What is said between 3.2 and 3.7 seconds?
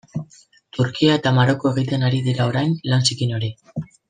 hori.